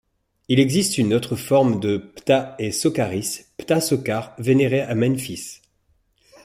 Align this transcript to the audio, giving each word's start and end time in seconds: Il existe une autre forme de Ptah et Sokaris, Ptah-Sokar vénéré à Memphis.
Il 0.47 0.59
existe 0.59 0.97
une 0.97 1.13
autre 1.13 1.35
forme 1.35 1.79
de 1.79 1.97
Ptah 1.97 2.55
et 2.57 2.71
Sokaris, 2.71 3.45
Ptah-Sokar 3.59 4.33
vénéré 4.39 4.81
à 4.81 4.95
Memphis. 4.95 5.61